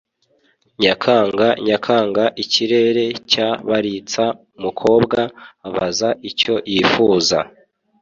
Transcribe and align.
nyakanga 0.81 1.47
nyakanga 1.67 2.23
ikirere 2.43 3.05
cya 3.31 3.47
barista 3.69 4.25
umukobwa 4.57 5.19
abaza 5.67 6.09
icyo 6.29 6.53
yifuza 6.71 7.39